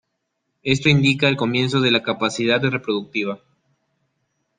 Esto 0.63 0.89
indica 0.89 1.27
el 1.29 1.37
comienzo 1.37 1.79
de 1.79 1.91
la 1.91 2.01
capacidad 2.01 2.59
reproductiva. 2.67 3.39